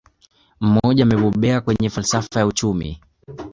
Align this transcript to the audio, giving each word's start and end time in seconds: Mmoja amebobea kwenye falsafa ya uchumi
Mmoja 0.61 1.03
amebobea 1.03 1.61
kwenye 1.61 1.89
falsafa 1.89 2.39
ya 2.39 2.45
uchumi 2.47 3.01